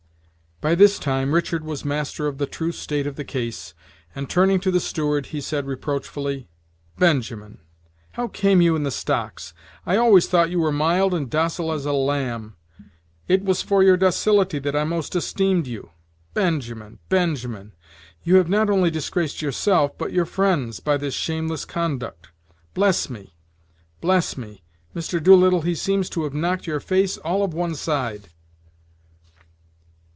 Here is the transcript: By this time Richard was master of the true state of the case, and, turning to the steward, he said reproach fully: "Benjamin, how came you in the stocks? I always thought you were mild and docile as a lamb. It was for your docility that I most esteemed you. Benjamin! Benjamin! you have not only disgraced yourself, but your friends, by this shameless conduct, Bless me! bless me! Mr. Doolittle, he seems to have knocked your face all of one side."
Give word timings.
By 0.63 0.75
this 0.75 0.99
time 0.99 1.33
Richard 1.33 1.63
was 1.65 1.83
master 1.83 2.27
of 2.27 2.37
the 2.37 2.45
true 2.45 2.71
state 2.71 3.07
of 3.07 3.15
the 3.15 3.23
case, 3.25 3.73
and, 4.13 4.29
turning 4.29 4.59
to 4.59 4.69
the 4.69 4.79
steward, 4.79 5.25
he 5.25 5.41
said 5.41 5.65
reproach 5.65 6.07
fully: 6.07 6.49
"Benjamin, 6.99 7.61
how 8.11 8.27
came 8.27 8.61
you 8.61 8.75
in 8.75 8.83
the 8.83 8.91
stocks? 8.91 9.55
I 9.87 9.97
always 9.97 10.27
thought 10.27 10.51
you 10.51 10.59
were 10.59 10.71
mild 10.71 11.15
and 11.15 11.31
docile 11.31 11.71
as 11.71 11.87
a 11.87 11.93
lamb. 11.93 12.57
It 13.27 13.43
was 13.43 13.63
for 13.63 13.81
your 13.81 13.97
docility 13.97 14.59
that 14.59 14.75
I 14.75 14.83
most 14.83 15.15
esteemed 15.15 15.65
you. 15.65 15.89
Benjamin! 16.35 16.99
Benjamin! 17.09 17.73
you 18.21 18.35
have 18.35 18.47
not 18.47 18.69
only 18.69 18.91
disgraced 18.91 19.41
yourself, 19.41 19.97
but 19.97 20.13
your 20.13 20.27
friends, 20.27 20.79
by 20.79 20.95
this 20.95 21.15
shameless 21.15 21.65
conduct, 21.65 22.29
Bless 22.75 23.09
me! 23.09 23.33
bless 23.99 24.37
me! 24.37 24.61
Mr. 24.95 25.23
Doolittle, 25.23 25.61
he 25.61 25.73
seems 25.73 26.07
to 26.11 26.23
have 26.23 26.35
knocked 26.35 26.67
your 26.67 26.79
face 26.79 27.17
all 27.17 27.43
of 27.43 27.51
one 27.51 27.73
side." 27.73 28.29